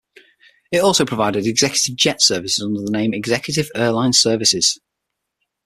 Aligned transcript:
It 0.71 0.79
also 0.79 1.05
provided 1.05 1.45
executive 1.45 1.95
jet 1.95 2.23
services 2.23 2.65
under 2.65 2.81
the 2.81 2.89
name 2.89 3.13
Executive 3.13 3.69
Airline 3.75 4.13
Services. 4.13 4.79